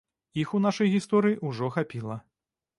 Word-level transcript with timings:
Іх 0.43 0.53
у 0.59 0.61
нашай 0.65 0.89
гісторыі 0.95 1.39
ўжо 1.51 1.71
хапіла. 1.79 2.21